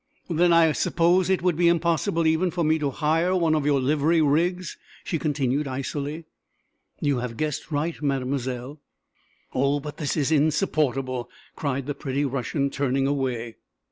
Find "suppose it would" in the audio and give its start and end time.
0.71-1.55